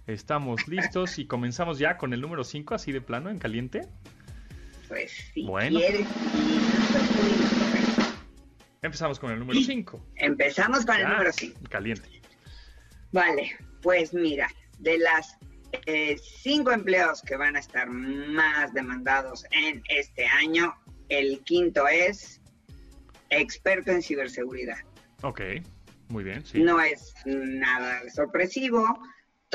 [0.07, 3.87] Estamos listos y comenzamos ya con el número 5, así de plano, en caliente.
[4.87, 5.79] Pues si bueno.
[5.79, 6.07] quieres.
[8.83, 10.05] Empezamos con el número 5.
[10.17, 11.59] Empezamos con el número 5.
[11.69, 12.21] Caliente.
[13.11, 14.47] Vale, pues mira,
[14.79, 15.37] de las
[15.85, 20.73] eh, cinco empleos que van a estar más demandados en este año,
[21.09, 22.41] el quinto es
[23.29, 24.77] experto en ciberseguridad.
[25.21, 25.41] Ok,
[26.09, 26.43] muy bien.
[26.53, 28.99] No es nada sorpresivo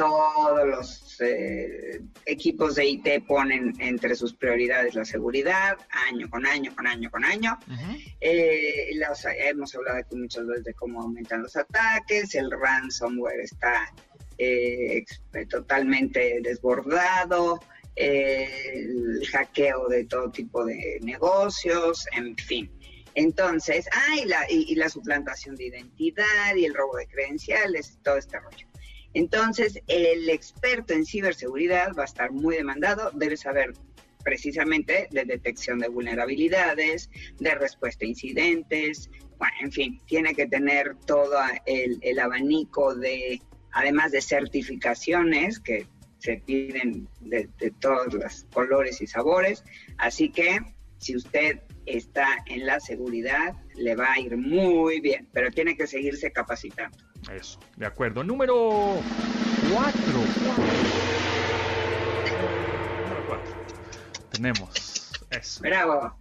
[0.01, 5.77] todos los eh, equipos de IT ponen entre sus prioridades la seguridad,
[6.09, 7.59] año con año, con año, con año.
[8.21, 8.91] Eh,
[9.45, 13.93] hemos hablado aquí muchas veces de cómo aumentan los ataques, el ransomware está
[14.43, 15.05] eh,
[15.51, 17.61] totalmente desbordado,
[17.95, 22.71] el hackeo de todo tipo de negocios, en fin.
[23.15, 28.39] Entonces, ah, la, y la suplantación de identidad y el robo de credenciales, todo este
[28.39, 28.67] rollo.
[29.13, 33.75] Entonces, el experto en ciberseguridad va a estar muy demandado, debe saber
[34.25, 39.11] precisamente de detección de vulnerabilidades, de respuesta a incidentes,
[39.61, 43.41] en fin, tiene que tener todo el, abanico de,
[43.73, 45.87] además de certificaciones que
[46.19, 49.65] se piden de, de, todos los colores y sabores.
[49.97, 50.59] Así que
[50.99, 55.87] si usted está en la seguridad, le va a ir muy bien, pero tiene que
[55.87, 56.97] seguirse capacitando.
[57.33, 58.25] Eso, de acuerdo.
[58.25, 59.01] Número
[59.73, 60.13] 4.
[63.03, 63.55] Número 4.
[64.31, 65.63] Tenemos eso.
[65.63, 66.20] Bravo.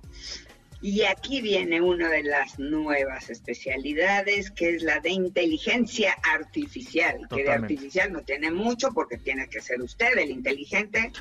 [0.82, 7.44] Y aquí viene una de las nuevas especialidades, que es la de inteligencia artificial, que
[7.44, 11.12] de artificial no tiene mucho porque tiene que ser usted el inteligente.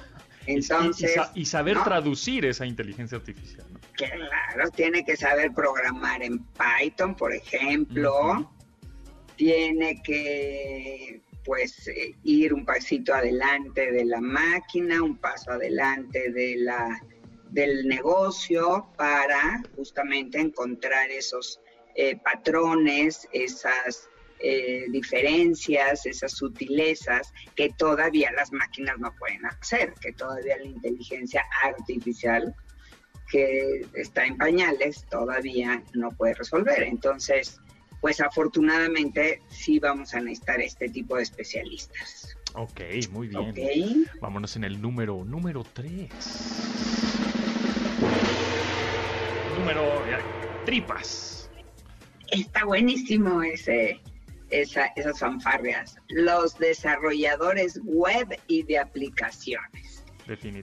[0.46, 3.66] Entonces, y, saber traducir esa inteligencia artificial.
[3.92, 8.48] Claro, tiene que saber programar en Python, por ejemplo
[9.38, 16.56] tiene que pues eh, ir un pasito adelante de la máquina, un paso adelante de
[16.59, 17.00] la,
[17.51, 21.61] del negocio para justamente encontrar esos
[21.94, 24.09] eh, patrones, esas
[24.40, 31.44] eh, diferencias, esas sutilezas que todavía las máquinas no pueden hacer, que todavía la inteligencia
[31.64, 32.55] artificial
[33.28, 36.82] que está en pañales todavía no puede resolver.
[36.82, 37.61] Entonces,
[38.01, 42.36] pues afortunadamente sí vamos a necesitar este tipo de especialistas.
[42.55, 42.80] Ok,
[43.11, 44.07] muy bien.
[44.20, 46.67] Vámonos en el número número 3.
[49.59, 50.04] Número
[50.64, 51.50] tripas.
[52.30, 54.00] Está buenísimo ese,
[54.50, 55.96] esas fanfarrias.
[56.09, 60.04] Los desarrolladores web y de aplicaciones.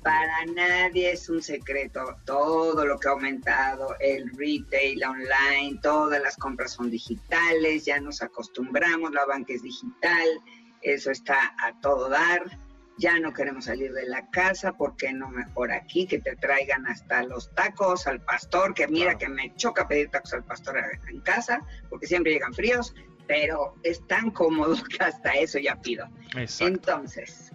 [0.02, 6.38] Para nadie es un secreto todo lo que ha aumentado, el retail online, todas las
[6.38, 10.28] compras son digitales, ya nos acostumbramos, la banca es digital,
[10.84, 12.44] eso está a todo dar.
[12.98, 16.88] Ya no queremos salir de la casa, ¿por qué no mejor aquí que te traigan
[16.88, 18.74] hasta los tacos al pastor?
[18.74, 20.78] Que mira que me choca pedir tacos al pastor
[21.10, 22.96] en casa, porque siempre llegan fríos,
[23.28, 26.08] pero es tan cómodo que hasta eso ya pido.
[26.60, 27.52] Entonces,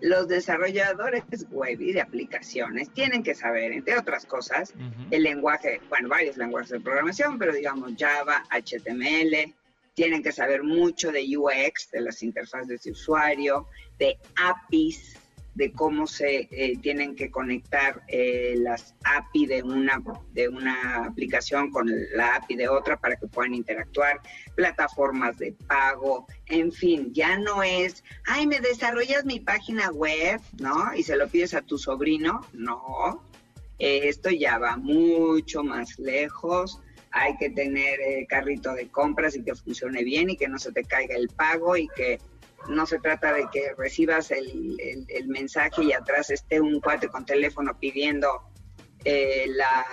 [0.00, 4.72] los desarrolladores web y de aplicaciones tienen que saber, entre otras cosas,
[5.10, 9.54] el lenguaje, bueno, varios lenguajes de programación, pero digamos Java, HTML,
[9.94, 13.66] tienen que saber mucho de UX, de las interfaces de usuario,
[13.98, 15.16] de APIs,
[15.54, 20.00] de cómo se eh, tienen que conectar eh, las API de una,
[20.32, 24.20] de una aplicación con la API de otra para que puedan interactuar,
[24.54, 30.94] plataformas de pago, en fin, ya no es, ay, me desarrollas mi página web, ¿no?
[30.94, 33.24] Y se lo pides a tu sobrino, no,
[33.80, 36.80] esto ya va mucho más lejos.
[37.12, 40.72] Hay que tener eh, carrito de compras y que funcione bien y que no se
[40.72, 42.18] te caiga el pago y que
[42.68, 44.76] no se trata de que recibas el,
[45.26, 48.42] mensaje y atrás esté un cuate con teléfono pidiendo
[49.04, 49.86] eh, la,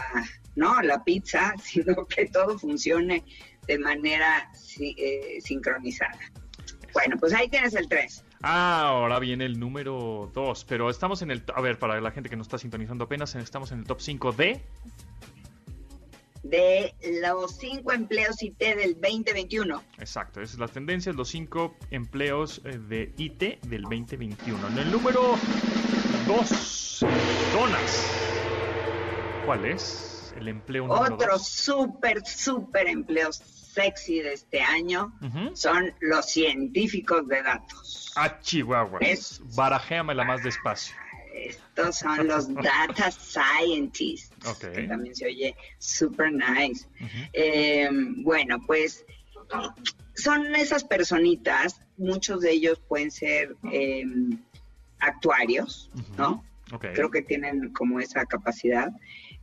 [0.55, 3.23] no, la pizza, sino que todo funcione
[3.67, 6.19] de manera eh, sincronizada.
[6.93, 8.23] Bueno, pues ahí tienes el 3.
[8.41, 11.43] Ah, ahora viene el número 2, pero estamos en el...
[11.53, 14.31] A ver, para la gente que no está sintonizando apenas, estamos en el top 5
[14.31, 14.61] de
[16.49, 19.83] de los cinco empleos IT del 2021.
[19.99, 24.67] Exacto, esa es la tendencia, los cinco empleos eh, de IT del 2021.
[24.67, 25.35] En el número
[26.27, 27.05] 2,
[27.53, 28.11] donas.
[29.45, 35.13] ¿Cuál es el empleo número Otro súper, súper empleo sexy de este año
[35.53, 38.11] son los científicos de datos.
[38.15, 38.99] Ah, Chihuahua.
[39.01, 39.41] Es...
[40.13, 40.95] la más despacio.
[41.45, 46.87] Estos son los data scientists, que también se oye super nice.
[47.33, 49.05] Eh, bueno, pues
[50.15, 54.39] son esas personitas, muchos de ellos pueden ser em,
[54.99, 56.43] actuarios, ¿no?
[56.79, 58.91] Creo que tienen como esa capacidad.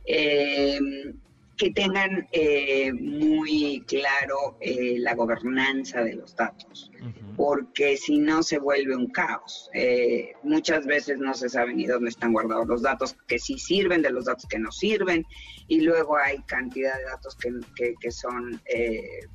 [0.05, 1.15] Em,
[1.57, 6.91] que tengan eh, muy claro eh, la gobernanza de los datos,
[7.35, 9.69] porque si no se vuelve un caos.
[9.73, 14.01] Eh, muchas veces no se sabe ni dónde están guardados los datos que sí sirven,
[14.01, 15.25] de los datos que no sirven,
[15.67, 18.61] y luego hay cantidad de datos que, que, son,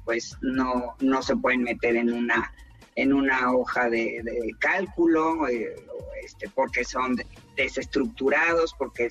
[0.04, 2.52] pues no, no se pueden meter en una
[2.96, 4.22] en una hoja de,
[4.58, 5.74] cálculo, eh,
[6.22, 7.16] este, porque son
[7.56, 9.08] desestructurados, porque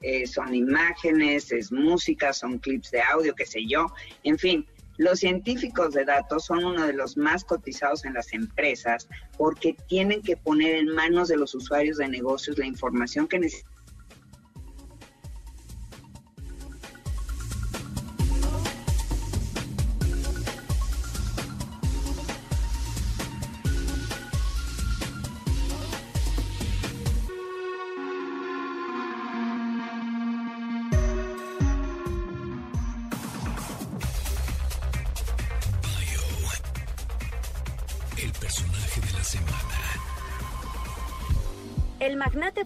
[0.00, 3.86] eh, son imágenes, es música, son clips de audio, qué sé yo,
[4.24, 4.66] en fin.
[4.96, 10.22] Los científicos de datos son uno de los más cotizados en las empresas porque tienen
[10.22, 13.77] que poner en manos de los usuarios de negocios la información que necesitan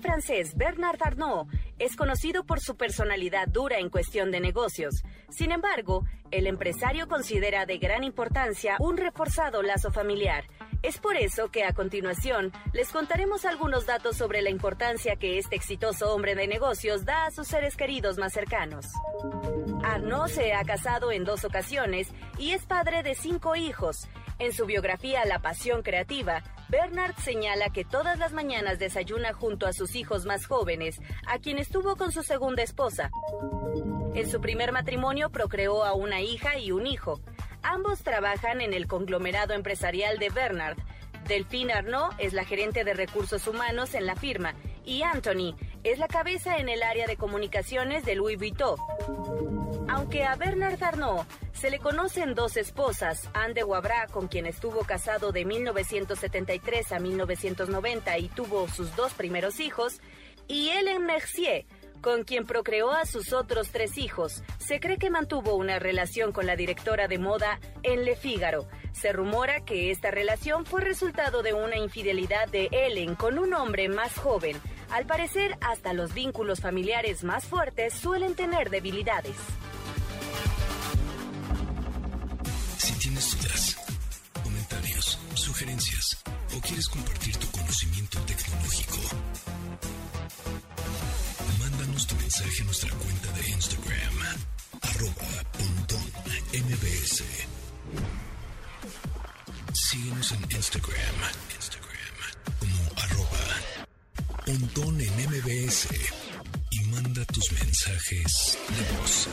[0.03, 1.48] francés Bernard Arnault
[1.78, 5.03] es conocido por su personalidad dura en cuestión de negocios.
[5.30, 10.44] Sin embargo, el empresario considera de gran importancia un reforzado lazo familiar.
[10.82, 15.57] Es por eso que a continuación les contaremos algunos datos sobre la importancia que este
[15.57, 18.86] exitoso hombre de negocios da a sus seres queridos más cercanos.
[19.84, 24.09] Arnaud se ha casado en dos ocasiones y es padre de cinco hijos.
[24.43, 29.72] En su biografía La Pasión Creativa, Bernard señala que todas las mañanas desayuna junto a
[29.72, 33.12] sus hijos más jóvenes, a quienes tuvo con su segunda esposa.
[34.16, 37.20] En su primer matrimonio procreó a una hija y un hijo.
[37.62, 40.78] Ambos trabajan en el conglomerado empresarial de Bernard.
[41.28, 46.09] Delphine Arnaud es la gerente de recursos humanos en la firma y Anthony es la
[46.09, 49.62] cabeza en el área de comunicaciones de Louis Vuitton.
[49.89, 54.80] Aunque a Bernard Arnault se le conocen dos esposas, Anne de Wabra, con quien estuvo
[54.80, 60.01] casado de 1973 a 1990 y tuvo sus dos primeros hijos,
[60.49, 61.66] y Hélène Mercier,
[62.03, 64.43] con quien procreó a sus otros tres hijos.
[64.59, 68.66] Se cree que mantuvo una relación con la directora de moda en Le Figaro.
[68.93, 73.89] Se rumora que esta relación fue resultado de una infidelidad de Ellen con un hombre
[73.89, 74.61] más joven.
[74.93, 79.34] Al parecer, hasta los vínculos familiares más fuertes suelen tener debilidades.
[82.76, 83.76] Si tienes dudas,
[84.43, 86.22] comentarios, sugerencias
[86.55, 88.99] o quieres compartir tu conocimiento tecnológico,
[91.59, 94.18] mándanos tu mensaje a nuestra cuenta de Instagram,
[94.82, 95.43] arroba
[96.53, 97.24] mbs.
[99.72, 101.14] Síguenos en Instagram,
[101.55, 101.93] Instagram
[102.62, 102.82] como
[104.45, 105.88] pontón en mbs
[106.70, 109.28] y manda tus mensajes de voz.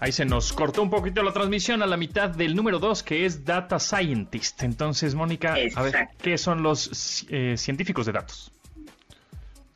[0.00, 3.24] Ahí se nos cortó un poquito la transmisión a la mitad del número 2, que
[3.24, 4.64] es Data Scientist.
[4.64, 8.50] Entonces, Mónica, a ver, ¿qué son los eh, científicos de datos?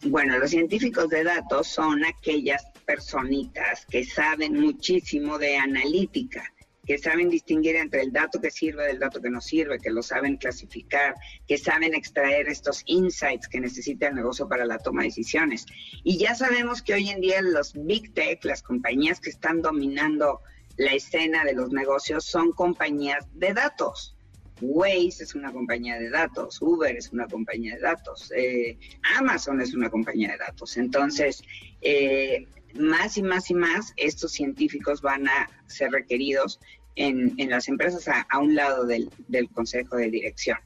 [0.02, 6.52] Bueno, los científicos de datos son aquellas personitas que saben muchísimo de analítica
[6.86, 10.02] que saben distinguir entre el dato que sirve del dato que no sirve, que lo
[10.02, 11.14] saben clasificar,
[11.46, 15.66] que saben extraer estos insights que necesita el negocio para la toma de decisiones.
[16.04, 20.40] Y ya sabemos que hoy en día los big tech, las compañías que están dominando
[20.76, 24.16] la escena de los negocios son compañías de datos.
[24.60, 28.78] Waze es una compañía de datos, Uber es una compañía de datos, eh,
[29.18, 30.78] Amazon es una compañía de datos.
[30.78, 31.42] Entonces,
[31.82, 32.46] eh,
[32.78, 36.60] más y más y más estos científicos van a ser requeridos
[36.96, 39.10] en, las empresas a, un lado del,
[39.52, 40.58] consejo de dirección.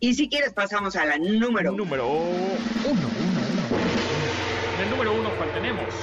[0.00, 1.84] Y si quieres pasamos a la número uno.
[1.84, 2.58] Número uno,
[4.76, 5.94] En el número uno, ¿cuál tenemos?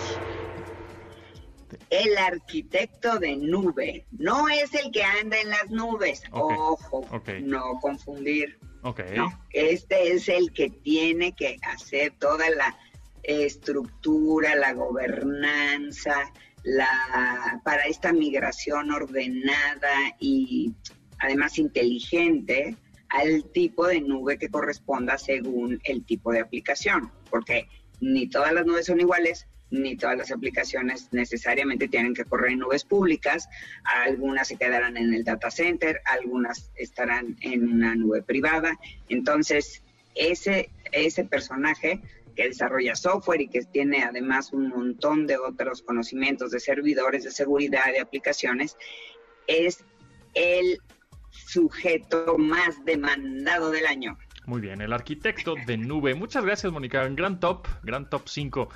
[1.90, 4.06] El arquitecto de nube.
[4.12, 6.24] No es el que anda en las nubes.
[6.32, 7.08] Ojo,
[7.42, 8.60] no confundir.
[9.52, 12.78] este es el que tiene que hacer toda la
[13.28, 16.32] estructura, la gobernanza,
[16.64, 20.74] la, para esta migración ordenada y
[21.20, 22.76] además inteligente
[23.10, 27.68] al tipo de nube que corresponda según el tipo de aplicación, porque
[28.02, 32.60] ni todas las nubes son iguales, ni todas las aplicaciones necesariamente tienen que correr en
[32.60, 33.48] nubes públicas,
[33.84, 38.78] algunas se quedarán en el data center, algunas estarán en una nube privada,
[39.10, 39.82] entonces
[40.16, 42.02] ese, ese personaje
[42.36, 47.32] que desarrolla software y que tiene además un montón de otros conocimientos de servidores, de
[47.32, 48.78] seguridad, de aplicaciones,
[49.48, 49.84] es
[50.34, 50.80] el
[51.30, 54.18] sujeto más demandado del año.
[54.46, 56.14] Muy bien, el arquitecto de nube.
[56.14, 57.08] Muchas gracias, Mónica.
[57.08, 58.70] Gran top, gran top 5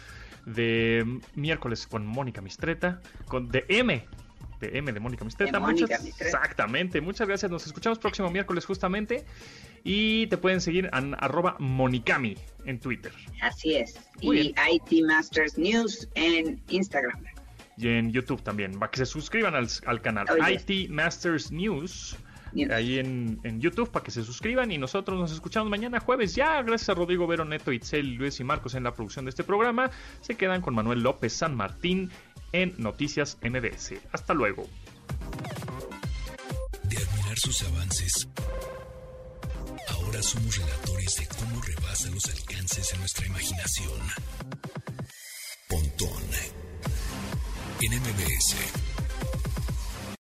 [0.46, 4.08] de miércoles con Mónica Mistreta, con de M
[4.60, 5.60] de M de Mónica Mistreta.
[6.20, 7.52] Exactamente, muchas gracias.
[7.52, 9.26] Nos escuchamos próximo miércoles justamente.
[9.84, 12.36] Y te pueden seguir en arroba Monicami
[12.66, 13.14] en Twitter.
[13.42, 14.00] Así es.
[14.22, 17.24] y IT Masters News en Instagram.
[17.78, 18.78] Y en YouTube también.
[18.78, 20.28] Para que se suscriban al, canal.
[20.52, 22.18] IT Masters News.
[22.72, 26.62] ahí en, YouTube para que se suscriban y nosotros nos escuchamos mañana jueves ya.
[26.62, 29.92] Gracias a Rodrigo Vero, Neto, Itzel, Luis y Marcos en la producción de este programa.
[30.20, 32.12] Se quedan con Manuel López San Martín
[32.52, 33.94] en Noticias MBS.
[34.12, 34.68] Hasta luego.
[36.84, 38.28] De admirar sus avances,
[39.90, 44.02] ahora somos relatores de cómo rebasa los alcances en nuestra imaginación.
[45.68, 46.24] Pontón
[47.82, 48.89] en MBS.